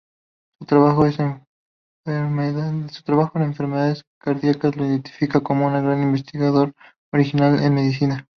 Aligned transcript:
Su 0.59 0.65
trabajo 0.65 1.05
en 1.05 1.45
enfermedades 3.43 4.03
cardíacas 4.19 4.75
lo 4.75 4.87
identifica 4.87 5.41
como 5.41 5.67
un 5.67 5.73
gran 5.73 6.01
investigador 6.01 6.73
original 7.11 7.61
en 7.61 7.75
medicina. 7.75 8.27